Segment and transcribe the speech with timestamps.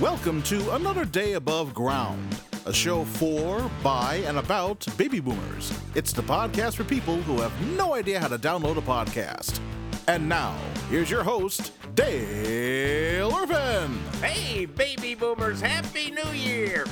[0.00, 5.76] Welcome to another day above ground, a show for, by, and about baby boomers.
[5.96, 9.58] It's the podcast for people who have no idea how to download a podcast.
[10.06, 10.56] And now,
[10.88, 13.98] here's your host, Dale Irvin.
[14.22, 16.84] Hey, baby boomers, Happy New Year!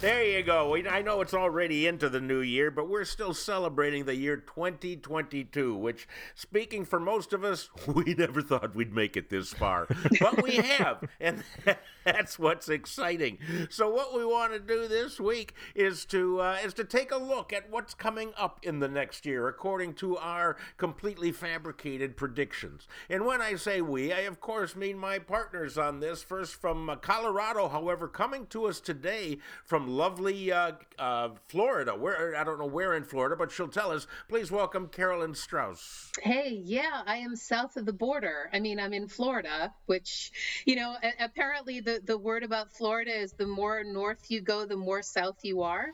[0.00, 0.70] There you go.
[0.70, 4.38] We, I know it's already into the new year, but we're still celebrating the year
[4.38, 9.86] 2022, which, speaking for most of us, we never thought we'd make it this far.
[10.18, 11.44] but we have, and
[12.04, 13.36] that's what's exciting.
[13.68, 17.18] So, what we want to do this week is to uh, is to take a
[17.18, 22.88] look at what's coming up in the next year, according to our completely fabricated predictions.
[23.10, 26.22] And when I say we, I of course mean my partners on this.
[26.22, 31.92] First from uh, Colorado, however, coming to us today from lovely uh, uh, Florida.
[31.92, 34.06] Where I don't know where in Florida, but she'll tell us.
[34.28, 36.10] Please welcome Carolyn Strauss.
[36.22, 38.48] Hey, yeah, I am south of the border.
[38.52, 40.32] I mean, I'm in Florida, which,
[40.64, 44.76] you know, apparently the, the word about Florida is the more north you go, the
[44.76, 45.88] more south you are.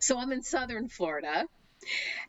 [0.00, 1.46] So I'm in southern Florida.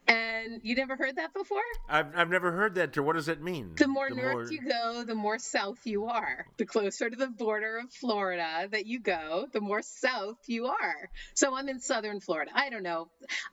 [0.07, 1.61] And you never heard that before?
[1.89, 2.97] I've, I've never heard that.
[2.97, 3.71] What does it mean?
[3.75, 6.45] The more north you go, the more south you are.
[6.57, 11.09] The closer to the border of Florida that you go, the more south you are.
[11.33, 12.51] So I'm in southern Florida.
[12.53, 13.09] I don't know.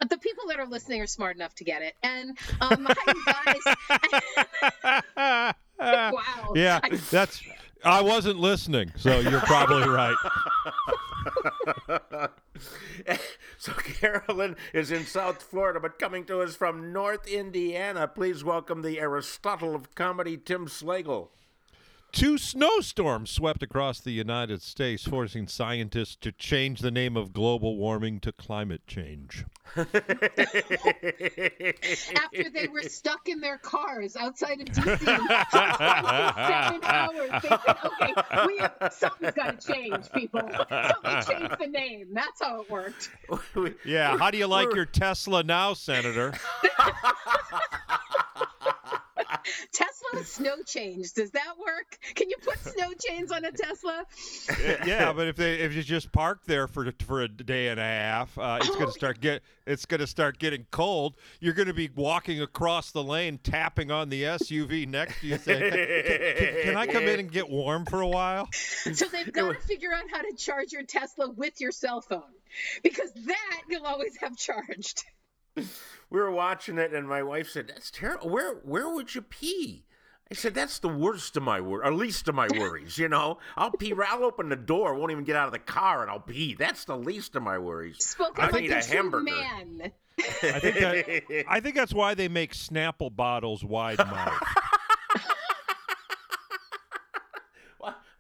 [0.08, 1.95] The people that are listening are smart enough to get it.
[2.03, 3.55] And um, hi,
[4.84, 5.55] guys.
[6.12, 6.53] wow.
[6.55, 7.42] Yeah, I- that's.
[7.84, 10.14] I wasn't listening, so you're probably right.
[13.59, 18.09] so Carolyn is in South Florida, but coming to us from North Indiana.
[18.09, 21.29] Please welcome the Aristotle of comedy, Tim Slagle.
[22.13, 27.79] Two snowstorms swept across the United States, forcing scientists to change the name of global
[27.79, 29.47] warming to climate change.
[29.75, 29.89] after
[32.53, 37.31] they were stuck in their cars outside of DC for seven hours.
[37.43, 38.15] They said, okay,
[38.47, 40.43] we have, something's got to change, people.
[40.43, 42.09] Something changed the name.
[42.13, 43.09] That's how it worked.
[43.86, 46.35] Yeah, how do you like your Tesla now, Senator?
[49.73, 51.13] Tesla snow chains.
[51.13, 51.98] Does that work?
[52.15, 54.05] Can you put snow chains on a Tesla?
[54.87, 57.85] yeah, but if they if you just park there for for a day and a
[57.85, 61.15] half, uh, it's going to start get it's going to start getting cold.
[61.41, 65.39] You're going to be walking across the lane, tapping on the SUV next to you,
[65.39, 69.33] saying, can, can, "Can I come in and get warm for a while?" So they've
[69.33, 72.23] got to figure out how to charge your Tesla with your cell phone,
[72.83, 75.05] because that you'll always have charged.
[76.12, 78.28] We were watching it, and my wife said, "That's terrible.
[78.28, 79.86] Where where would you pee?"
[80.30, 82.98] I said, "That's the worst of my wor, or least of my worries.
[82.98, 83.95] You know, I'll pee.
[84.06, 86.55] I'll open the door, won't even get out of the car, and I'll pee.
[86.55, 88.05] That's the least of my worries.
[88.05, 89.24] Spoken I like need a, a hamburger.
[89.24, 89.92] man.
[90.18, 94.42] I think that I think that's why they make Snapple bottles wide mouth.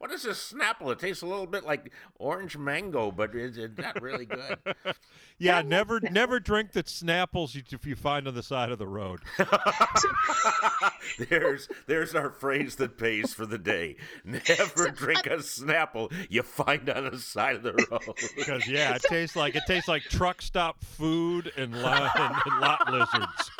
[0.02, 0.90] What, what is this Snapple?
[0.90, 4.58] It tastes a little bit like orange mango, but it's, it's not really good.
[5.38, 8.86] Yeah, never never drink the Snapples you, if you find on the side of the
[8.86, 9.20] road.
[11.28, 13.96] there's there's our phrase that pays for the day.
[14.24, 18.16] Never drink a Snapple you find on the side of the road.
[18.36, 22.60] Because yeah, it tastes like it tastes like truck stop food and lot, and, and
[22.60, 23.50] lot lizards.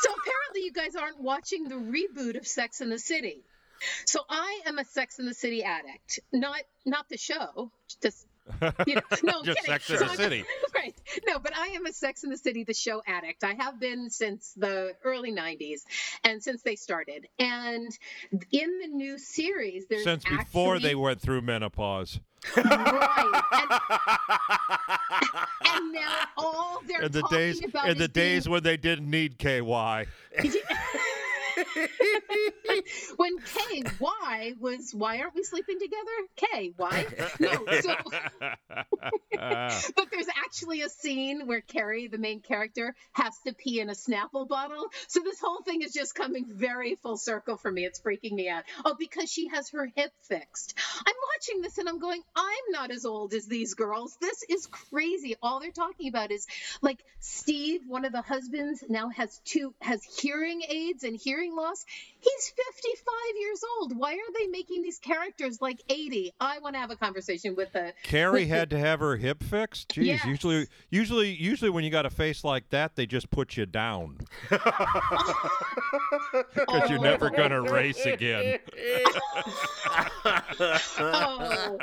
[0.00, 3.42] So apparently, you guys aren't watching the reboot of Sex in the City.
[4.06, 7.70] So I am a Sex in the City addict, not not the show,
[8.02, 8.26] just
[8.86, 9.64] you know, no, Just kidding.
[9.72, 10.44] Sex in So the I'm- City.
[10.74, 10.94] right?
[11.26, 13.44] No, but I am a Sex in the City, the show addict.
[13.44, 15.80] I have been since the early '90s,
[16.24, 17.26] and since they started.
[17.38, 17.90] And
[18.50, 22.20] in the new series, there's Since before they went through menopause.
[22.56, 23.80] right, and,
[25.74, 29.10] and now all they're In the talking days about in the days when they didn't
[29.10, 30.06] need KY.
[33.16, 35.96] when K Y was why aren't we sleeping together?
[36.36, 37.06] K Y.
[37.40, 37.94] No, so
[39.96, 43.92] but there's actually a scene where Carrie, the main character, has to pee in a
[43.92, 44.86] Snapple bottle.
[45.06, 47.84] So this whole thing is just coming very full circle for me.
[47.84, 48.64] It's freaking me out.
[48.84, 50.74] Oh, because she has her hip fixed.
[51.06, 54.16] I'm watching this and I'm going, I'm not as old as these girls.
[54.20, 55.36] This is crazy.
[55.42, 56.46] All they're talking about is
[56.82, 61.67] like Steve, one of the husbands, now has two has hearing aids and hearing loss.
[62.20, 63.04] He's 55
[63.38, 63.96] years old.
[63.96, 66.32] Why are they making these characters like 80?
[66.40, 69.16] I want to have a conversation with the Carrie with the- had to have her
[69.16, 69.90] hip fixed.
[69.90, 70.24] Jeez, Yes.
[70.24, 74.18] usually, usually, usually when you got a face like that, they just put you down
[74.50, 74.60] because
[76.90, 77.36] you're never oh.
[77.36, 78.58] gonna race again.
[80.98, 81.78] Oh.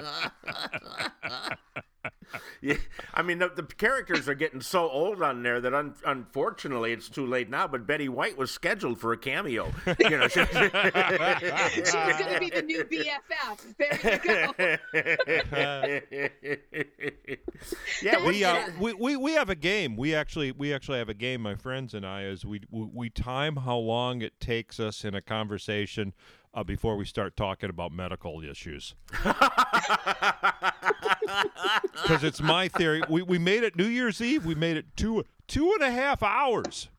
[2.61, 2.75] yeah,
[3.13, 7.09] I mean, the, the characters are getting so old on there that un- unfortunately it's
[7.09, 7.67] too late now.
[7.67, 9.71] But Betty White was scheduled for a cameo.
[9.99, 13.75] You know, she, She's going to be the new BFF.
[13.77, 14.53] There you go.
[18.01, 19.95] yeah, we, uh, we, we we have a game.
[19.95, 23.09] We actually we actually have a game, my friends and I, is we we, we
[23.09, 26.13] time how long it takes us in a conversation
[26.55, 28.95] uh, before we start talking about medical issues.
[32.03, 33.01] Because it's my theory.
[33.09, 34.45] We we made it New Year's Eve.
[34.45, 36.89] We made it two two and a half hours.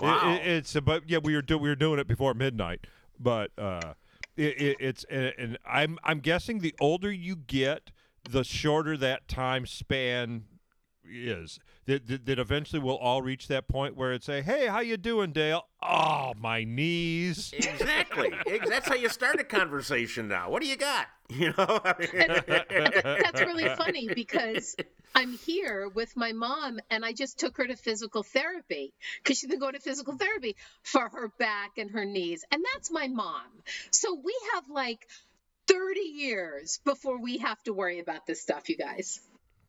[0.00, 0.34] Wow.
[0.34, 1.18] it- it's about yeah.
[1.18, 2.86] We were do, we were doing it before midnight,
[3.18, 3.94] but uh,
[4.36, 7.90] it, it, it's and, and I'm I'm guessing the older you get,
[8.28, 10.44] the shorter that time span
[11.04, 11.58] is.
[11.86, 14.96] That, that, that eventually we'll all reach that point where it's a hey, how you
[14.96, 15.66] doing, Dale?
[15.82, 17.52] Oh, my knees.
[17.56, 18.32] exactly.
[18.68, 20.50] That's how you start a conversation now.
[20.50, 21.06] What do you got?
[21.30, 21.80] You know.
[21.84, 22.90] I mean-
[23.22, 24.74] That's really funny because
[25.14, 28.92] I'm here with my mom and I just took her to physical therapy
[29.22, 32.44] because she's been going to physical therapy for her back and her knees.
[32.50, 33.44] And that's my mom.
[33.92, 35.06] So we have like
[35.68, 39.20] 30 years before we have to worry about this stuff, you guys.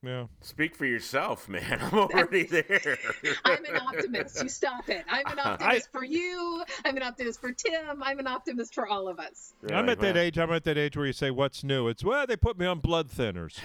[0.03, 0.25] Yeah.
[0.41, 1.79] Speak for yourself, man.
[1.91, 2.97] I'm already there.
[3.45, 4.41] I'm an optimist.
[4.41, 5.05] You stop it.
[5.07, 6.63] I'm an optimist for you.
[6.83, 8.01] I'm an optimist for Tim.
[8.01, 9.53] I'm an optimist for all of us.
[9.71, 10.39] I'm at that age.
[10.39, 12.79] I'm at that age where you say, "What's new?" It's well, they put me on
[12.79, 13.59] blood thinners.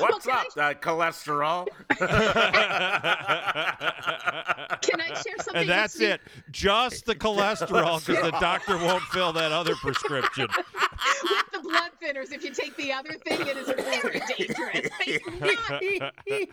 [0.00, 1.68] What's Well, up, uh, cholesterol?
[4.80, 5.56] Can I share something?
[5.56, 6.20] and that's it.
[6.50, 10.48] Just the cholesterol, because the doctor won't fill that other prescription.
[12.20, 12.36] With the blood thinners.
[12.36, 14.90] If you take the other thing, it is very dangerous.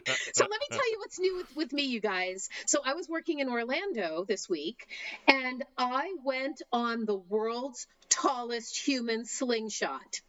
[0.33, 2.49] So let me tell you what's new with, with me, you guys.
[2.65, 4.87] So I was working in Orlando this week,
[5.27, 10.21] and I went on the world's tallest human slingshot.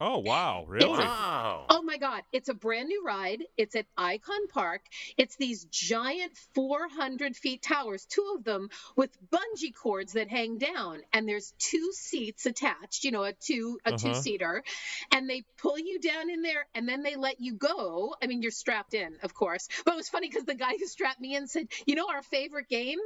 [0.00, 0.98] Oh wow, really?
[0.98, 1.66] Wow.
[1.70, 3.42] Oh my God, it's a brand new ride.
[3.56, 4.82] It's at Icon Park.
[5.16, 11.00] It's these giant 400 feet towers, two of them with bungee cords that hang down,
[11.12, 13.02] and there's two seats attached.
[13.02, 13.98] You know, a two a Uh-huh.
[13.98, 14.62] two seater,
[15.10, 18.14] and they pull you down in there, and then they let you go.
[18.22, 19.68] I mean, you're strapped in, of course.
[19.84, 22.22] But it was funny because the guy who strapped me in said, "You know, our
[22.22, 23.00] favorite game,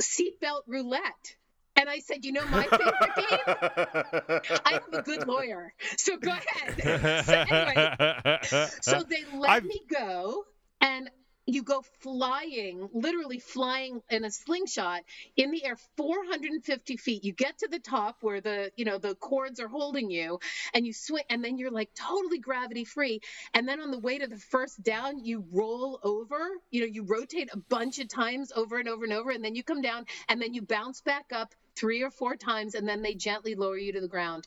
[0.00, 1.36] seatbelt roulette."
[1.78, 6.32] And I said, you know, my favorite game I have a good lawyer, so go
[6.32, 7.24] ahead.
[7.24, 8.38] so anyway,
[8.82, 10.44] so they let I've- me go,
[10.80, 11.08] and
[11.46, 15.00] you go flying, literally flying in a slingshot
[15.36, 17.24] in the air, 450 feet.
[17.24, 20.40] You get to the top where the you know the cords are holding you,
[20.74, 23.20] and you swing, and then you're like totally gravity free.
[23.54, 26.38] And then on the way to the first down, you roll over.
[26.70, 29.54] You know, you rotate a bunch of times over and over and over, and then
[29.54, 33.02] you come down, and then you bounce back up three or four times, and then
[33.02, 34.46] they gently lower you to the ground.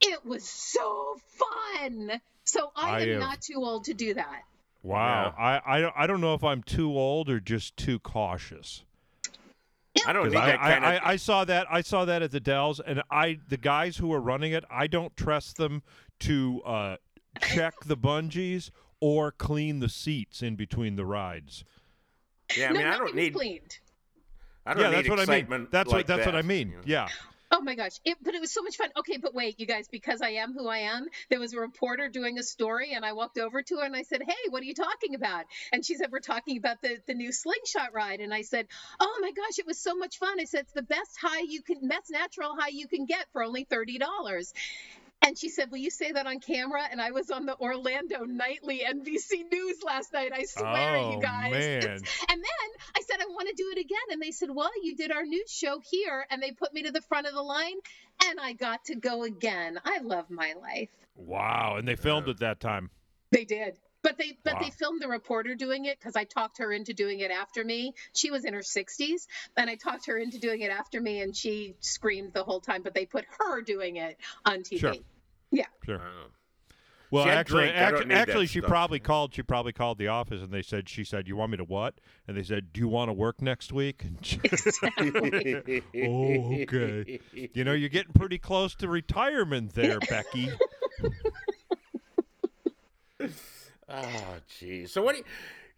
[0.00, 2.20] It was so fun.
[2.44, 4.42] So I, I am am- not too old to do that.
[4.82, 5.34] wow.
[5.38, 8.84] I, I don't- I don't know if I'm too old or just too cautious.
[10.06, 11.02] I don't need I, that kind I, of.
[11.02, 14.12] I, I saw that I saw that at the Dells, and I the guys who
[14.12, 15.82] are running it, I don't trust them
[16.20, 16.96] to uh,
[17.40, 18.70] check the bungees
[19.00, 21.64] or clean the seats in between the rides.
[22.56, 23.34] yeah, I mean, I don't need.
[23.34, 23.78] cleaned.
[24.68, 25.68] I don't yeah, need that's what I mean.
[25.70, 26.68] That's like what that's what I mean.
[26.68, 26.82] you know.
[26.84, 27.08] Yeah.
[27.50, 27.92] Oh my gosh.
[28.04, 28.90] It, but it was so much fun.
[28.98, 32.10] Okay, but wait, you guys, because I am who I am, there was a reporter
[32.10, 34.66] doing a story, and I walked over to her and I said, Hey, what are
[34.66, 35.46] you talking about?
[35.72, 38.20] And she said, We're talking about the, the new slingshot ride.
[38.20, 38.66] And I said,
[39.00, 40.38] Oh my gosh, it was so much fun.
[40.38, 43.42] I said, It's the best high you can, best natural high you can get for
[43.42, 44.52] only $30.
[45.22, 46.82] And she said, Will you say that on camera?
[46.90, 50.30] And I was on the Orlando Nightly NBC News last night.
[50.32, 51.52] I swear, Oh, you guys.
[51.52, 51.82] man.
[51.82, 53.98] And then I said, I want to do it again.
[54.10, 56.24] And they said, Well, you did our news show here.
[56.30, 57.76] And they put me to the front of the line.
[58.28, 59.78] And I got to go again.
[59.84, 60.90] I love my life.
[61.14, 61.76] Wow.
[61.78, 62.90] And they filmed it that time.
[63.30, 63.78] They did.
[64.08, 64.60] But they but Wow.
[64.62, 67.92] they filmed the reporter doing it because I talked her into doing it after me.
[68.14, 71.36] She was in her 60s, and I talked her into doing it after me, and
[71.36, 72.80] she screamed the whole time.
[72.82, 74.78] But they put her doing it on TV.
[74.80, 74.94] Sure.
[75.50, 75.66] Yeah.
[75.84, 76.00] Sure.
[77.10, 77.76] Well, See, actually, drink.
[77.76, 78.68] Actually, actually, she stuff.
[78.70, 79.34] probably called.
[79.34, 82.00] She probably called the office, and they said, "She said, you want me to what?"
[82.26, 85.82] And they said, "Do you want to work next week?" She, Exactly.
[86.02, 87.20] oh, okay.
[87.54, 90.50] You know, you're getting pretty close to retirement there, Becky.
[93.88, 94.92] Oh, geez.
[94.92, 95.24] So what do you,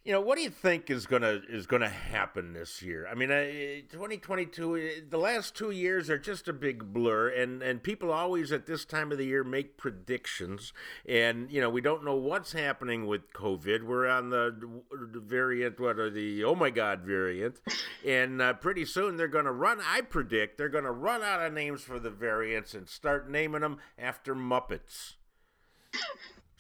[0.05, 3.07] you know, what do you think is gonna is gonna happen this year?
[3.09, 3.45] I mean, uh,
[3.93, 4.75] 2022.
[4.77, 8.67] uh, The last two years are just a big blur, and and people always at
[8.67, 10.73] this time of the year make predictions,
[11.07, 13.85] and you know, we don't know what's happening with COVID.
[13.85, 14.81] We're on the,
[15.13, 17.61] the variant, what are the oh my god variant,
[18.05, 19.81] and uh, pretty soon they're gonna run.
[19.87, 23.77] I predict they're gonna run out of names for the variants and start naming them
[23.99, 25.15] after Muppets.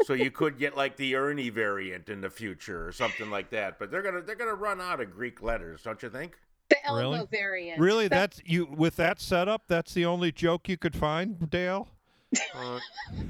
[0.05, 3.79] So you could get like the Ernie variant in the future or something like that.
[3.79, 6.37] But they're gonna they're gonna run out of Greek letters, don't you think?
[6.69, 7.27] The Elmo Really?
[7.31, 7.81] variant.
[7.81, 9.63] Really, That- that's you with that setup.
[9.67, 11.89] That's the only joke you could find, Dale.
[12.55, 12.79] Uh,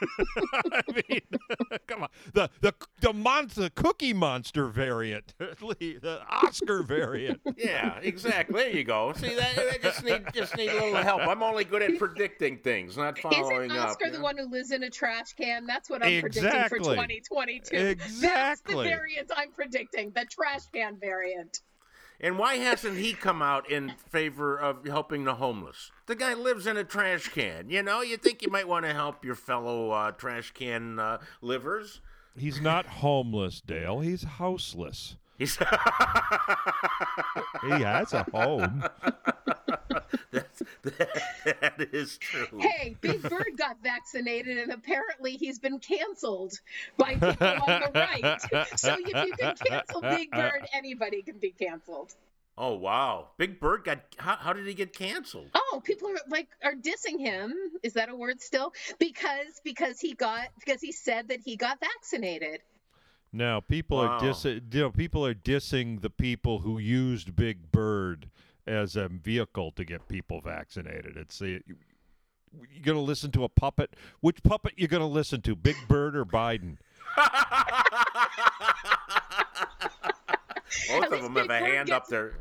[0.72, 1.20] I mean,
[1.86, 7.40] come on, the the the monster Cookie Monster variant, the Oscar variant.
[7.56, 8.60] yeah, exactly.
[8.60, 9.12] There you go.
[9.16, 9.58] See that?
[9.58, 11.22] I just need just need a little help.
[11.22, 13.90] I'm only good at predicting things, not following Isn't up.
[13.90, 14.24] Oscar you the know?
[14.24, 15.66] one who lives in a trash can?
[15.66, 17.76] That's what I'm predicting for 2022.
[17.76, 17.86] Exactly.
[18.04, 18.20] 2022.
[18.20, 21.60] That's the variant I'm predicting, the trash can variant.
[22.22, 25.90] And why hasn't he come out in favor of helping the homeless?
[26.06, 27.70] The guy lives in a trash can.
[27.70, 31.18] You know, you think you might want to help your fellow uh, trash can uh,
[31.40, 32.00] livers.
[32.36, 34.00] He's not homeless, Dale.
[34.00, 35.16] He's houseless.
[35.40, 35.56] He's
[37.62, 38.84] He has a home.
[40.32, 42.58] That's, that is true.
[42.58, 46.60] Hey, Big Bird got vaccinated, and apparently he's been canceled
[46.98, 48.38] by people on the right.
[48.78, 52.14] So if you can cancel Big Bird, anybody can be canceled.
[52.58, 54.00] Oh wow, Big Bird got.
[54.18, 55.48] How, how did he get canceled?
[55.54, 57.54] Oh, people are like are dissing him.
[57.82, 58.74] Is that a word still?
[58.98, 62.60] Because because he got because he said that he got vaccinated.
[63.32, 64.18] Now people Wow.
[64.18, 68.28] are diss, you know, people are dissing the people who used Big Bird
[68.66, 71.16] as a vehicle to get people vaccinated.
[71.16, 71.62] It's the
[72.72, 73.94] you're gonna listen to a puppet.
[74.20, 76.78] Which puppet you're gonna listen to, Big Bird or Biden?
[80.88, 82.34] Both of them have Big a Bird hand up there.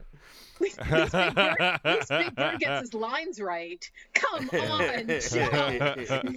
[0.60, 3.90] At least Big Bird, at least Big Bird gets his lines right.
[4.14, 4.50] Come on,
[5.08, 5.96] Joe.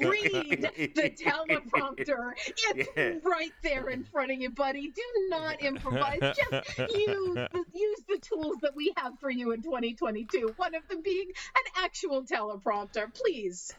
[0.09, 0.63] Read
[0.95, 2.33] the teleprompter.
[2.47, 3.15] It's Yeah.
[3.25, 4.89] right there in front of you, buddy.
[4.89, 6.21] Do not improvise.
[6.21, 10.55] Just use the, use the tools that we have for you in 2022.
[10.57, 13.73] One of them being an actual teleprompter, please.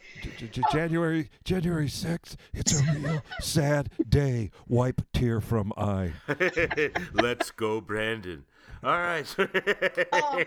[0.71, 2.37] January January sixth.
[2.53, 4.51] It's a real sad day.
[4.67, 6.13] Wipe tear from eye.
[7.13, 8.45] Let's go, Brandon.
[8.83, 9.25] All right.
[10.11, 10.43] Oh.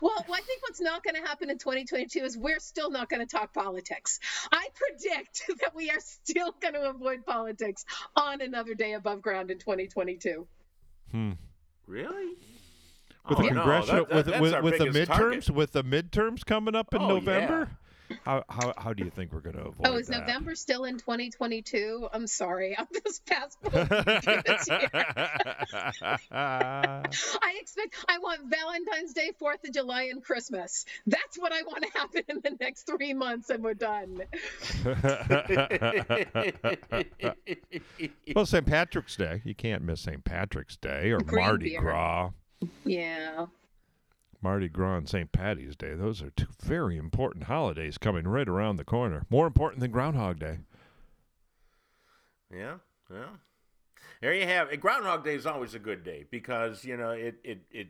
[0.00, 3.26] Well, I think what's not going to happen in 2022 is we're still not going
[3.26, 4.20] to talk politics.
[4.52, 7.84] I predict that we are still going to avoid politics
[8.16, 10.46] on another day above ground in 2022.
[11.10, 11.32] Hmm.
[11.86, 12.34] really?
[13.28, 15.50] With Oh, the no, that- that- with with, with the midterms target.
[15.50, 17.70] with the midterms coming up in Oh, November.
[18.24, 20.20] How, how how do you think we're going to avoid Oh, is that?
[20.20, 22.08] November still in 2022?
[22.12, 22.76] I'm sorry.
[22.78, 24.88] I'm this past full this year.
[26.30, 27.02] I
[27.60, 30.84] expect I want Valentine's Day, Fourth of July, and Christmas.
[31.06, 34.22] That's what I want to happen in the next three months, and we're done.
[38.34, 38.66] well, St.
[38.66, 39.42] Patrick's Day.
[39.44, 40.24] You can't miss St.
[40.24, 41.80] Patrick's Day or Green Mardi beer.
[41.80, 42.30] Gras.
[42.84, 43.46] Yeah.
[44.40, 45.32] Mardi Gras and St.
[45.32, 45.94] Patty's Day.
[45.94, 49.26] Those are two very important holidays coming right around the corner.
[49.30, 50.58] More important than Groundhog Day.
[52.54, 52.76] Yeah,
[53.12, 53.24] yeah.
[54.20, 54.80] There you have it.
[54.80, 57.88] Groundhog Day is always a good day because you know it it, it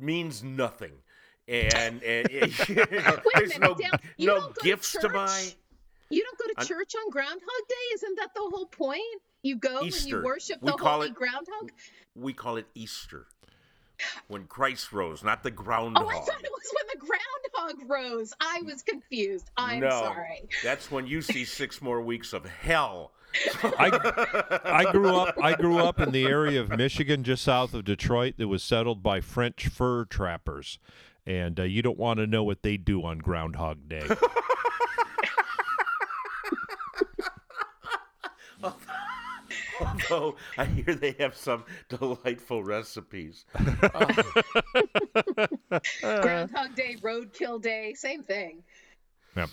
[0.00, 0.92] means nothing,
[1.46, 5.48] and, and it, you know, there's minute, no Dale, no don't to gifts to, buy.
[6.10, 7.94] You don't go to I'm- church on Groundhog Day?
[7.94, 9.02] Isn't that the whole point?
[9.42, 11.70] You go and you worship We the call holy it- groundhog?
[12.14, 13.26] We call it Easter,
[14.28, 16.04] when Christ rose, not the groundhog.
[16.04, 16.28] Oh, groundhog.
[16.28, 18.32] I thought it was when the groundhog rose.
[18.40, 19.50] I was confused.
[19.56, 20.48] I'm no, sorry.
[20.62, 23.12] that's when you see six more weeks of hell.
[23.64, 25.34] I, I grew up.
[25.42, 29.02] I grew up in the area of Michigan, just south of Detroit, that was settled
[29.02, 30.78] by French fur trappers,
[31.26, 34.06] and uh, you don't want to know what they do on Groundhog Day.
[40.10, 43.44] Although I hear they have some delightful recipes.
[46.04, 48.62] Uh, Groundhog Day, Roadkill Day, same thing.
[49.36, 49.50] Yep.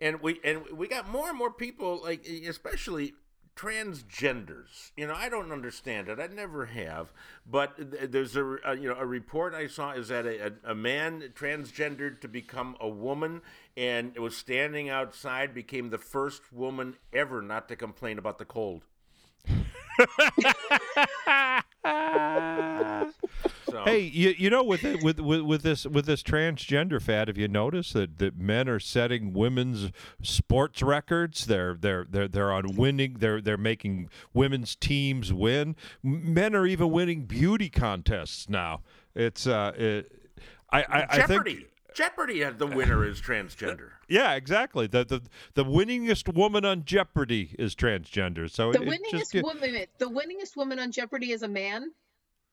[0.00, 3.12] and we and we got more and more people like especially
[3.54, 7.12] transgenders you know i don't understand it i never have
[7.46, 10.74] but there's a, a you know a report i saw is that a, a, a
[10.74, 13.40] man transgendered to become a woman
[13.76, 18.84] and was standing outside became the first woman ever not to complain about the cold
[23.70, 27.28] so Hey, you, you know with, it, with with with this with this transgender fad,
[27.28, 29.90] have you noticed that, that men are setting women's
[30.22, 31.46] sports records?
[31.46, 33.16] They're they're they're they're on winning.
[33.20, 35.76] They're they're making women's teams win.
[36.02, 38.82] Men are even winning beauty contests now.
[39.14, 40.12] It's uh, it,
[40.70, 44.86] I I, I think jeopardy uh, the winner is transgender yeah, exactly.
[44.86, 45.22] The the
[45.54, 48.48] the winningest woman on Jeopardy is transgender.
[48.48, 51.90] So The it, it just winningest woman, the winningest woman on Jeopardy is a man.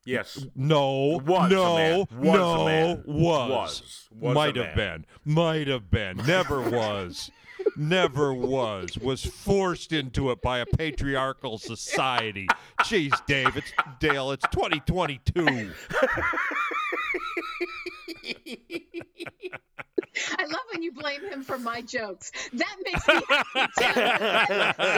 [0.06, 2.00] yes No, Was a no, man.
[2.00, 3.04] Was a no, man.
[3.06, 4.10] was, Was.
[4.20, 5.06] Was a might have man.
[5.26, 7.30] been, might have been, never was.
[7.78, 8.98] Never was.
[8.98, 12.48] Was forced into it by a patriarchal society.
[12.82, 15.72] Jeez, Dave, it's Dale, it's 2022.
[20.16, 22.32] I love when you blame him for my jokes.
[22.54, 23.94] That makes me happy too.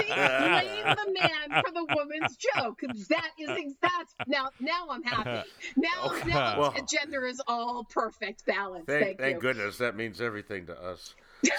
[0.02, 2.82] See, blame the man for the woman's joke.
[3.10, 4.14] That is exact.
[4.28, 5.50] Now, now I'm happy.
[5.78, 8.86] Now, now Well- gender is all perfect balance.
[8.88, 11.16] Thank, Thank, thank goodness that means everything to us.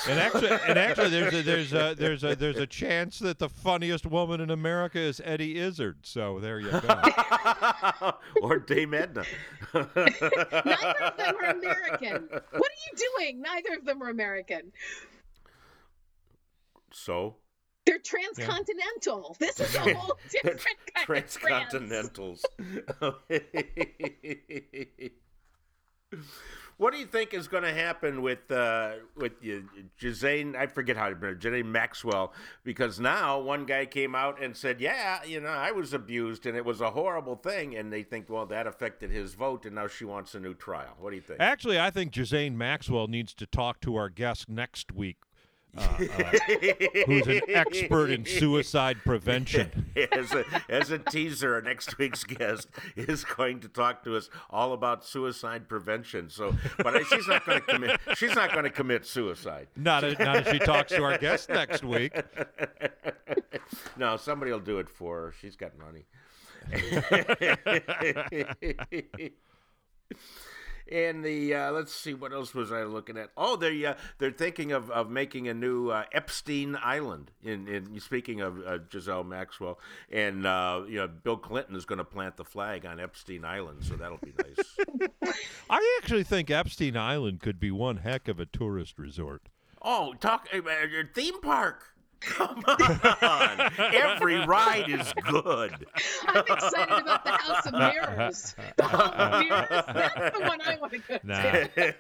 [0.09, 3.49] And actually, and actually, there's a, there's a there's a there's a chance that the
[3.49, 5.99] funniest woman in America is Eddie Izzard.
[6.03, 8.13] So there you go.
[8.43, 9.25] or Dame Edna.
[9.75, 12.29] Neither of them are American.
[12.31, 13.41] What are you doing?
[13.41, 14.73] Neither of them are American.
[16.93, 17.37] so?
[17.85, 19.37] They're transcontinental.
[19.39, 20.61] This is a whole different
[20.93, 21.17] kind of.
[21.25, 22.45] Transcontinentals.
[26.79, 29.33] what do you think is going to happen with uh, with
[30.01, 30.55] Jazane?
[30.55, 32.33] I forget how to pronounce Jazane Maxwell,
[32.65, 36.57] because now one guy came out and said, "Yeah, you know, I was abused and
[36.57, 39.89] it was a horrible thing," and they think, well, that affected his vote, and now
[39.89, 40.97] she wants a new trial.
[40.99, 41.41] What do you think?
[41.41, 45.19] Actually, I think Jazane Maxwell needs to talk to our guest next week,
[45.77, 46.05] uh, uh,
[47.07, 49.91] who's an expert in suicide prevention.
[50.13, 54.73] as a as a teaser, next week's guest is going to talk to us all
[54.73, 56.31] about suicide prevention.
[56.31, 58.01] So, but she's not going to commit.
[58.15, 59.69] She's not going to commit suicide.
[59.77, 62.13] Not, a, not if she talks to our guest next week.
[63.97, 65.35] No, somebody will do it for her.
[65.41, 66.05] She's got money.
[70.91, 73.31] And the uh, let's see what else was I looking at?
[73.37, 77.33] Oh, they uh, they're thinking of, of making a new uh, Epstein Island.
[77.43, 81.99] In, in speaking of uh, Giselle Maxwell, and uh, you know Bill Clinton is going
[81.99, 85.35] to plant the flag on Epstein Island, so that'll be nice.
[85.71, 89.49] I actually think Epstein Island could be one heck of a tourist resort.
[89.83, 91.96] oh, talk uh, uh, theme park.
[92.21, 95.87] Come on, every ride is good.
[96.27, 98.55] I'm excited about the House of Mirrors.
[98.77, 99.69] The Hall of Mirrors.
[99.95, 101.43] That's the one I want to go Nah.
[101.43, 101.95] to.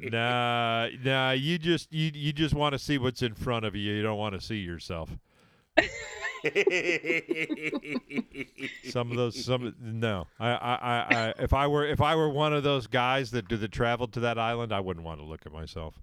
[0.10, 1.30] Nah, nah.
[1.32, 3.92] You just you you just want to see what's in front of you.
[3.92, 5.10] You don't want to see yourself.
[8.90, 10.26] Some of those, some no.
[10.38, 13.48] I, I, I, I, if I were if I were one of those guys that
[13.48, 16.00] do the travel to that island, I wouldn't want to look at myself.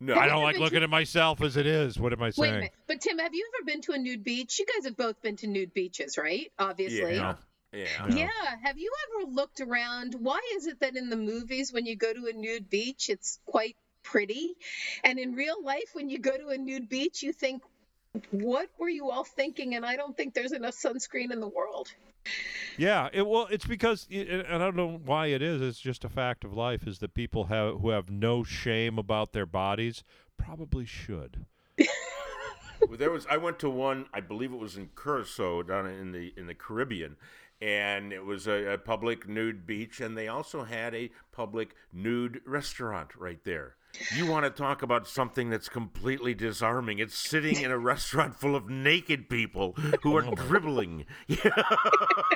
[0.00, 1.98] No, I don't like looking to- at myself as it is.
[1.98, 2.54] What am I Wait a saying?
[2.54, 2.72] minute.
[2.86, 4.58] But Tim, have you ever been to a nude beach?
[4.58, 6.52] You guys have both been to nude beaches, right?
[6.58, 7.16] Obviously.
[7.16, 7.36] yeah,
[7.72, 8.06] yeah.
[8.08, 8.16] No.
[8.16, 8.28] Yeah.
[8.62, 10.14] Have you ever looked around?
[10.18, 13.38] Why is it that in the movies, when you go to a nude beach, it's
[13.46, 14.54] quite pretty?
[15.04, 17.62] And in real life, when you go to a nude beach, you think,
[18.30, 19.74] what were you all thinking?
[19.74, 21.88] And I don't think there's enough sunscreen in the world.
[22.78, 25.62] Yeah, it well, it's because and I don't know why it is.
[25.62, 29.32] It's just a fact of life is that people have who have no shame about
[29.32, 30.04] their bodies
[30.36, 31.46] probably should.
[32.88, 36.12] Well, there was I went to one I believe it was in Curacao down in
[36.12, 37.16] the in the Caribbean
[37.60, 42.40] and it was a, a public nude beach and they also had a public nude
[42.44, 43.76] restaurant right there.
[44.14, 46.98] You want to talk about something that's completely disarming.
[46.98, 51.04] It's sitting in a restaurant full of naked people who are dribbling.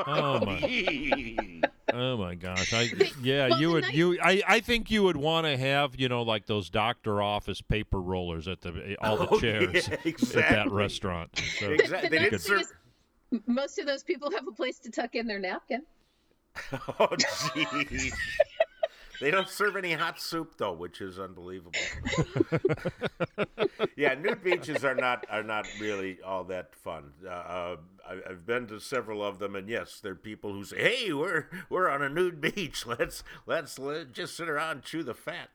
[0.07, 0.61] Oh my
[1.93, 2.73] oh, oh my gosh!
[2.73, 2.89] I
[3.23, 6.09] yeah, well, you would nice- you I, I think you would want to have you
[6.09, 9.97] know like those doctor office paper rollers at the eh, all the Oh, chairs yeah,
[10.07, 10.19] at
[10.51, 11.31] that restaurant.
[11.59, 12.09] So, Exactly.
[12.09, 12.61] The They nice didn't thing serve
[13.33, 15.83] is, most of those people have a place to tuck in their napkin.
[16.73, 18.13] Oh jeez.
[19.21, 21.79] They don't serve any hot soup though, which is unbelievable.
[23.97, 27.13] yeah, nude beaches are not are not really all that fun.
[27.25, 27.77] Uh, uh,
[28.09, 31.13] I, I've been to several of them, and yes, there are people who say, "Hey,
[31.13, 32.87] we're we're on a nude beach.
[33.01, 35.51] Let's let's let, just sit around and chew the fat."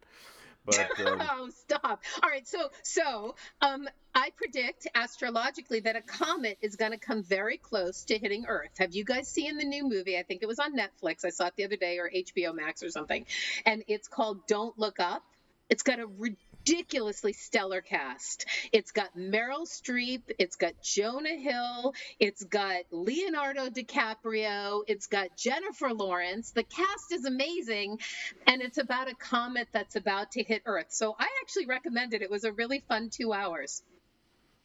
[0.66, 2.02] But um, oh, stop.
[2.24, 7.22] All right, so so um I predict astrologically that a comet is going to come
[7.22, 8.72] very close to hitting Earth.
[8.78, 10.18] Have you guys seen the new movie?
[10.18, 11.26] I think it was on Netflix.
[11.26, 13.26] I saw it the other day or HBO Max or something.
[13.66, 15.24] And it's called Don't Look Up.
[15.70, 18.46] It's got a ridiculously stellar cast.
[18.72, 25.94] It's got Meryl Streep, it's got Jonah Hill, it's got Leonardo DiCaprio, it's got Jennifer
[25.94, 26.52] Lawrence.
[26.52, 28.00] The cast is amazing
[28.48, 30.88] and it's about a comet that's about to hit Earth.
[30.90, 32.22] So I actually recommend it.
[32.22, 33.84] It was a really fun 2 hours.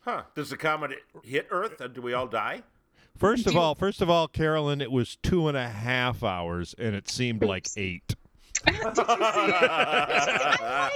[0.01, 0.23] huh?
[0.35, 1.81] Does the comet hit Earth?
[1.81, 2.63] And do we all die?
[3.19, 6.95] first of all, first of all, Carolyn, it was two and a half hours, and
[6.95, 8.17] it seemed like eight.
[8.67, 9.01] I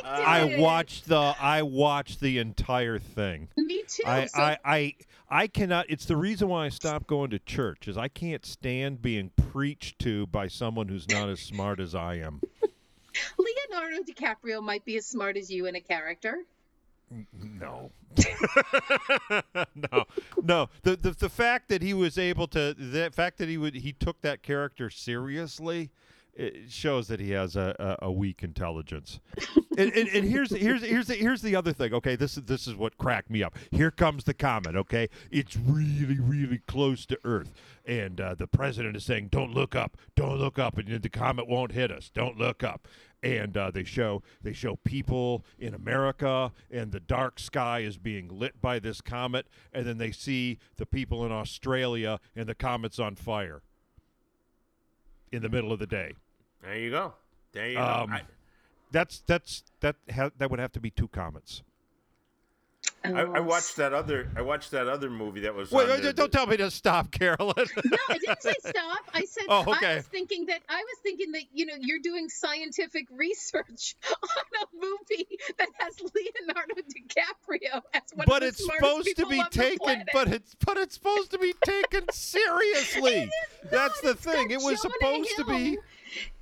[0.04, 3.48] I watched the I watched the entire thing.
[3.56, 4.02] Me too.
[4.06, 4.94] I, so I, I
[5.30, 9.00] I cannot it's the reason why I stopped going to church is I can't stand
[9.00, 12.42] being preached to by someone who's not as smart as I am.
[13.38, 16.44] Leonardo DiCaprio might be as smart as you in a character?
[17.32, 17.90] No.
[19.54, 20.04] no.
[20.42, 20.68] No.
[20.82, 23.92] The, the the fact that he was able to the fact that he would he
[23.92, 25.90] took that character seriously
[26.36, 29.20] it shows that he has a, a, a weak intelligence.
[29.78, 31.94] and, and, and here's here's here's the, here's the other thing.
[31.94, 33.56] Okay, this is this is what cracked me up.
[33.70, 34.76] Here comes the comment.
[34.76, 37.52] Okay, it's really really close to Earth,
[37.84, 41.48] and uh, the president is saying, "Don't look up, don't look up," and the comet
[41.48, 42.10] won't hit us.
[42.12, 42.88] Don't look up.
[43.22, 48.28] And uh, they show they show people in America, and the dark sky is being
[48.28, 52.98] lit by this comet, and then they see the people in Australia, and the comet's
[52.98, 53.62] on fire
[55.32, 56.12] in the middle of the day.
[56.64, 57.14] There you go.
[57.52, 58.14] There you Um, go.
[58.16, 58.22] I,
[58.90, 61.62] That's that's that ha- that would have to be two comets.
[63.02, 64.30] I, I watched that other.
[64.34, 65.70] I watched that other movie that was.
[65.70, 67.54] Wait, wait, the- don't tell me to stop, Carolyn.
[67.84, 68.98] No, I didn't say stop.
[69.12, 69.96] I said Oh, I okay.
[69.96, 74.66] was thinking that I was thinking that you know you're doing scientific research on a
[74.86, 75.26] movie
[75.58, 80.04] that has Leonardo DiCaprio as one but of the it's smartest supposed to be taken.
[80.14, 83.12] But it's but it's supposed to be taken seriously.
[83.24, 83.28] It
[83.64, 84.50] is That's the It's thing.
[84.50, 85.78] It was Jonah supposed to be.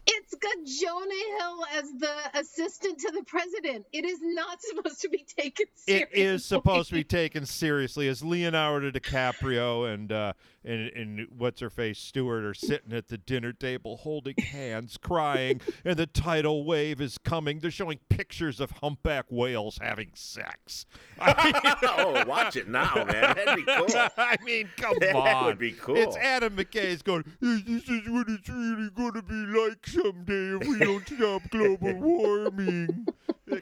[0.06, 0.21] Hill.
[0.32, 3.84] It's got Jonah Hill as the assistant to the president.
[3.92, 6.20] It is not supposed to be taken It seriously.
[6.22, 10.32] is supposed to be taken seriously as Leonardo DiCaprio and uh,
[10.64, 15.60] and and what's her face Stewart are sitting at the dinner table holding hands, crying,
[15.84, 17.58] and the tidal wave is coming.
[17.58, 20.86] They're showing pictures of humpback whales having sex.
[21.20, 23.34] I mean, oh, watch it now, man.
[23.34, 23.86] That'd be cool.
[24.16, 25.24] I mean, come That on.
[25.24, 25.96] That would be cool.
[25.96, 30.21] It's Adam McKay's going, "This this is what it's really going to be like someday
[30.28, 33.06] if we don't stop global warming.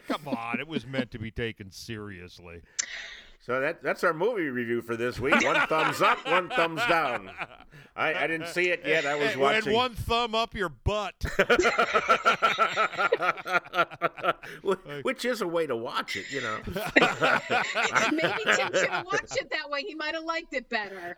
[0.08, 0.60] Come on.
[0.60, 2.62] It was meant to be taken seriously.
[3.42, 5.42] So that that's our movie review for this week.
[5.42, 7.30] One thumbs up, one thumbs down.
[7.96, 9.06] I, I didn't see it yet.
[9.06, 9.68] I was watching.
[9.68, 11.14] and one thumb up your butt.
[14.64, 16.58] Wh- Which is a way to watch it, you know.
[18.12, 19.82] Maybe Tim should have watched it that way.
[19.82, 21.16] He might have liked it better.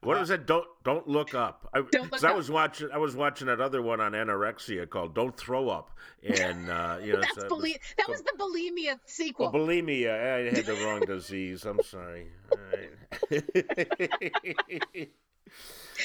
[0.00, 0.46] what was it?
[0.46, 1.68] Don't don't look up.
[1.74, 2.36] I, Don't Look 'cause I Up.
[2.36, 2.88] was watching.
[2.92, 5.90] I was watching that other one on anorexia called "Don't Throw Up,"
[6.22, 9.50] and uh, you know, That's so it that was the bulimia sequel.
[9.52, 10.48] Well, bulimia.
[10.50, 11.64] I had the wrong disease.
[11.64, 12.28] I'm sorry.
[12.52, 12.92] All right.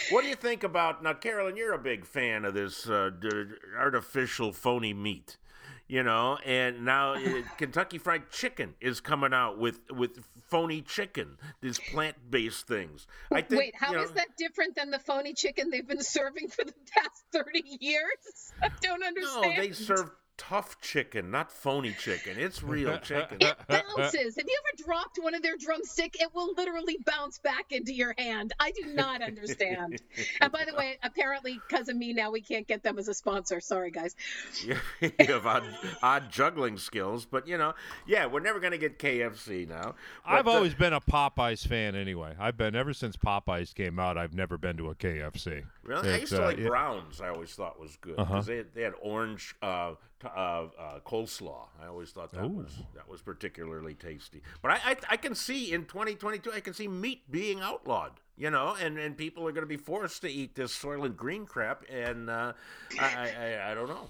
[0.09, 1.57] What do you think about now, Carolyn?
[1.57, 3.11] You're a big fan of this uh,
[3.77, 5.37] artificial phony meat,
[5.87, 7.19] you know, and now uh,
[7.57, 10.19] Kentucky Fried Chicken is coming out with with
[10.51, 13.07] phony chicken, these plant-based things.
[13.31, 13.59] I think.
[13.59, 16.73] Wait, how you is that different than the phony chicken they've been serving for the
[16.93, 18.53] past 30 years?
[18.61, 19.55] I don't understand.
[19.55, 20.11] No, they serve
[20.49, 22.35] tough chicken, not phony chicken.
[22.37, 23.37] It's real chicken.
[23.39, 24.35] It bounces.
[24.35, 26.19] Have you ever dropped one of their drumstick?
[26.19, 28.53] It will literally bounce back into your hand.
[28.59, 30.01] I do not understand.
[30.41, 33.13] and by the way, apparently, because of me now, we can't get them as a
[33.13, 33.59] sponsor.
[33.59, 34.15] Sorry, guys.
[34.65, 34.75] you
[35.19, 35.63] have odd,
[36.01, 37.73] odd juggling skills, but you know,
[38.07, 39.95] yeah, we're never going to get KFC now.
[40.25, 42.35] I've But, uh, always been a Popeyes fan anyway.
[42.39, 45.63] I've been, ever since Popeyes came out, I've never been to a KFC.
[45.83, 46.09] Really?
[46.13, 47.21] I used to uh, like it- Browns.
[47.21, 48.33] I always thought was good Uh-huh.
[48.33, 50.29] because they, had- they had orange uh, t- uh,
[50.79, 51.67] uh, coleslaw.
[51.81, 54.41] I always thought that was that was particularly tasty.
[54.61, 58.11] But I, I I can see in 2022, I can see meat being outlawed.
[58.37, 61.45] You know, and, and people are going to be forced to eat this Soylent Green
[61.45, 62.53] crap, and uh,
[62.99, 64.09] I, I, I I don't know.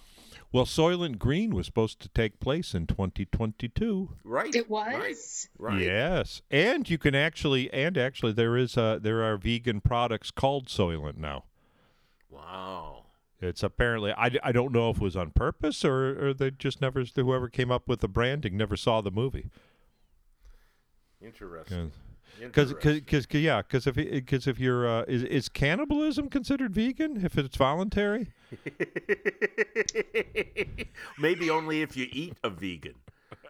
[0.53, 4.09] Well, Soylent Green was supposed to take place in 2022.
[4.23, 4.53] Right?
[4.53, 5.09] It Right.
[5.09, 5.49] was?
[5.57, 5.81] Right.
[5.81, 10.67] Yes, and you can actually, and actually, there is uh there are vegan products called
[10.67, 11.43] Soylent now.
[12.29, 13.00] Wow.
[13.41, 16.81] It's apparently I, I don't know if it was on purpose or, or they just
[16.81, 19.49] never whoever came up with the branding never saw the movie.
[21.21, 21.91] Interesting.
[22.39, 27.37] Because because yeah because if because if you're uh, is is cannibalism considered vegan if
[27.37, 28.31] it's voluntary?
[31.19, 32.95] Maybe only if you eat a vegan.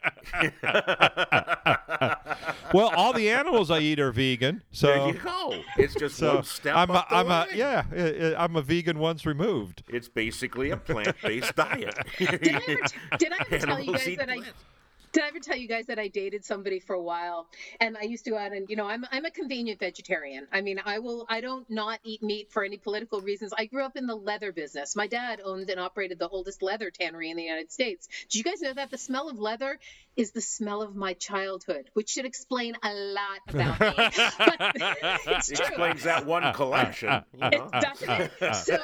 [2.74, 5.62] Well, all the animals I eat are vegan, so there you go.
[5.78, 9.00] It's just so one step I'm a, up the I'm a yeah I'm a vegan
[9.00, 9.84] once removed.
[9.88, 11.98] It's basically a plant-based diet.
[12.18, 14.64] Did I ever, did I ever tell you guys eat that I plants.
[15.12, 17.48] Did I ever tell you guys that I dated somebody for a while
[17.80, 20.48] and I used to go out and you know I'm I'm a convenient vegetarian.
[20.52, 23.54] I mean I will I don't not eat meat for any political reasons.
[23.58, 24.96] I grew up in the leather business.
[24.96, 28.08] My dad owned and operated the oldest leather tannery in the United States.
[28.30, 29.80] Did you guys know that the smell of leather
[30.16, 33.94] is the smell of my childhood, which should explain a lot about me.
[35.28, 35.66] it's true.
[35.66, 37.24] Explains that one collection.
[37.34, 37.50] You know?
[37.52, 38.32] It's definite.
[38.62, 38.78] So,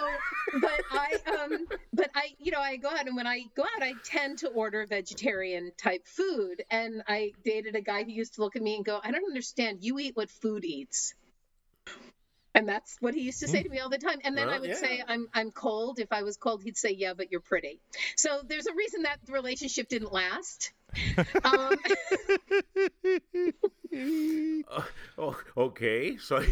[0.62, 3.84] but I, um, but I, you know, I go out and when I go out,
[3.84, 6.64] I tend to order vegetarian type food.
[6.70, 9.26] And I dated a guy who used to look at me and go, "I don't
[9.26, 9.84] understand.
[9.84, 11.14] You eat what food eats."
[12.58, 14.20] And that's what he used to say to me all the time.
[14.24, 14.76] And then Well, I would yeah.
[14.78, 16.00] say, I'm, I'm cold.
[16.00, 17.80] If I was cold, he'd say, Yeah, but you're pretty.
[18.16, 20.74] So there's a reason that the relationship didn't last.
[21.44, 21.76] Um,
[25.20, 26.18] Oh, okay.
[26.18, 26.44] So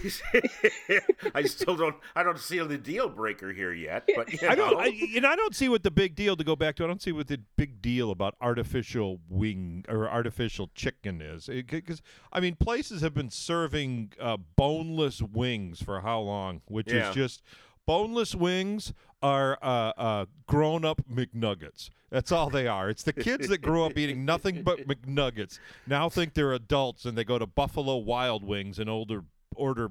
[1.36, 1.96] I still don't.
[2.16, 4.10] I don't see the deal breaker here yet.
[4.16, 4.80] But I don't.
[4.80, 6.84] I, and I don't see what the big deal to go back to.
[6.84, 11.48] I don't see what the big deal about artificial wing or artificial chicken is.
[11.48, 12.02] Because
[12.34, 16.62] I mean, places have been serving uh, boneless wings for how long?
[16.68, 17.10] Which Yeah.
[17.10, 17.44] is just
[17.86, 18.94] boneless wings
[19.26, 21.90] are uh, uh, grown-up McNuggets.
[22.12, 22.92] That's all they are.
[22.92, 25.58] It's the kids that grew up eating nothing but McNuggets
[25.88, 29.24] now think they're adults and they go to Buffalo Wild Wings and older
[29.56, 29.90] order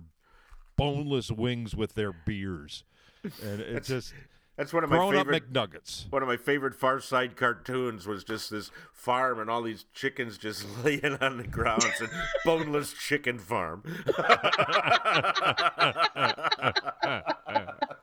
[0.77, 2.85] boneless wings with their beers.
[3.42, 4.14] And it's just
[4.57, 5.53] That's one of my grown up favorite.
[5.53, 6.09] McNuggets.
[6.12, 10.38] One of my favorite Far Side cartoons was just this farm and all these chickens
[10.38, 12.11] just laying on the grounds and
[12.44, 13.83] boneless chicken farm.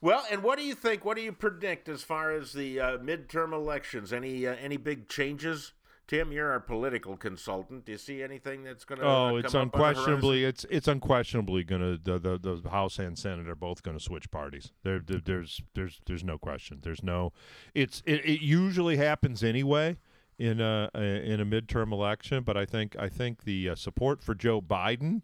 [0.00, 1.04] well, and what do you think?
[1.04, 4.12] What do you predict as far as the uh, midterm elections?
[4.12, 5.72] Any uh, any big changes?
[6.10, 7.84] Tim, you're our political consultant.
[7.84, 9.06] Do you see anything that's going to?
[9.06, 13.84] Oh, it's unquestionably it's it's unquestionably gonna the, the the House and Senate are both
[13.84, 14.72] gonna switch parties.
[14.82, 16.80] There, there there's there's there's no question.
[16.82, 17.32] There's no
[17.74, 19.98] it's it, it usually happens anyway
[20.36, 24.34] in a in a midterm election, but I think I think the uh, support for
[24.34, 25.22] Joe Biden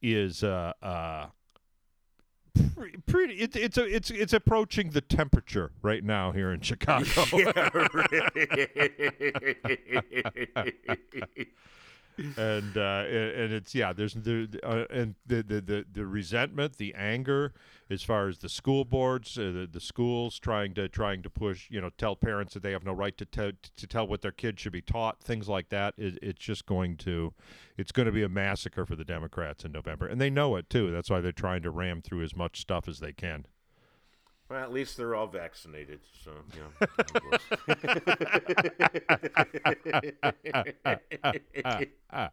[0.00, 1.26] is uh uh
[3.06, 7.06] pretty it's it's a, it's it's approaching the temperature right now here in Chicago.
[7.32, 7.70] yeah.
[12.36, 13.92] and uh, and it's yeah.
[13.92, 17.52] There's the uh, and the, the the the resentment, the anger,
[17.90, 21.70] as far as the school boards, uh, the the schools trying to trying to push,
[21.70, 24.60] you know, tell parents that they have no right to to tell what their kids
[24.60, 25.94] should be taught, things like that.
[25.96, 27.34] It, it's just going to,
[27.76, 30.68] it's going to be a massacre for the Democrats in November, and they know it
[30.68, 30.90] too.
[30.90, 33.46] That's why they're trying to ram through as much stuff as they can.
[34.48, 36.62] Well, at least they're all vaccinated, so you
[42.14, 42.28] know.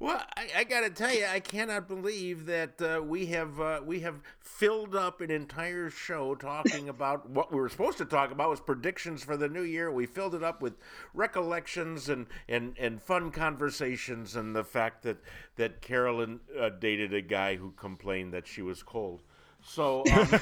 [0.00, 3.80] well, I, I got to tell you, I cannot believe that uh, we have uh,
[3.84, 8.32] we have filled up an entire show talking about what we were supposed to talk
[8.32, 9.92] about was predictions for the new year.
[9.92, 10.74] We filled it up with
[11.14, 15.18] recollections and and, and fun conversations, and the fact that
[15.54, 19.22] that Carolyn uh, dated a guy who complained that she was cold.
[19.68, 20.28] So, um,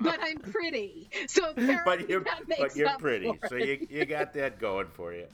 [0.00, 1.08] but I'm pretty.
[1.28, 4.58] So but you're that makes but you're up pretty, for so you you got that
[4.58, 5.26] going for you.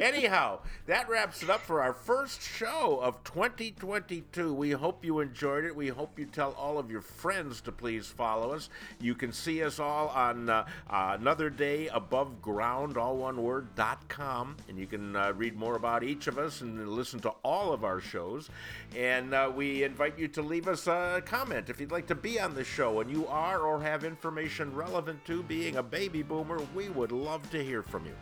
[0.00, 4.52] Anyhow, that wraps it up for our first show of 2022.
[4.54, 5.76] We hope you enjoyed it.
[5.76, 8.70] We hope you tell all of your friends to please follow us.
[9.00, 13.74] You can see us all on uh, uh, another day above ground, all one word
[13.74, 17.30] dot com, and you can uh, read more about each of us and listen to
[17.42, 18.48] all of our shows.
[18.96, 22.40] And uh, we invite you to leave us a comment if you'd like to be
[22.40, 26.60] on the show and you are or have information relevant to being a baby boomer.
[26.74, 28.14] We would love to hear from you.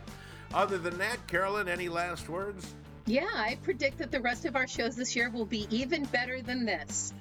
[0.53, 2.75] Other than that, Carolyn, any last words?
[3.05, 6.41] Yeah, I predict that the rest of our shows this year will be even better
[6.41, 7.13] than this.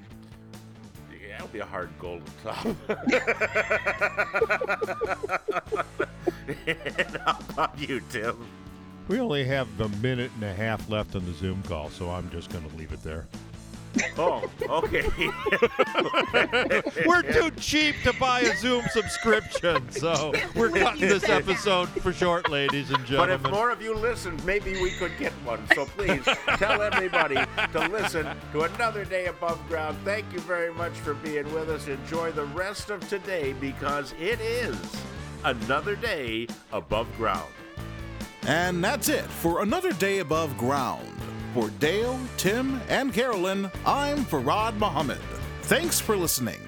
[1.10, 2.66] Yeah, that'll be a hard goal to top.
[6.66, 8.36] and how about you, Tim?
[9.08, 12.30] We only have a minute and a half left on the Zoom call, so I'm
[12.30, 13.26] just going to leave it there.
[14.18, 15.04] Oh, okay.
[17.06, 22.50] We're too cheap to buy a Zoom subscription, so we're cutting this episode for short,
[22.50, 23.40] ladies and gentlemen.
[23.42, 25.66] But if more of you listened, maybe we could get one.
[25.74, 26.24] So please
[26.56, 27.36] tell everybody
[27.72, 29.96] to listen to another day above ground.
[30.04, 31.88] Thank you very much for being with us.
[31.88, 34.76] Enjoy the rest of today because it is
[35.44, 37.52] another day above ground.
[38.46, 41.08] And that's it for another day above ground.
[41.54, 45.20] For Dale, Tim, and Carolyn, I'm Farad Muhammad.
[45.62, 46.60] Thanks for listening.